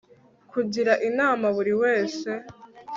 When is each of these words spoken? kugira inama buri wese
kugira 0.51 0.93
inama 1.09 1.45
buri 1.55 1.73
wese 1.81 2.29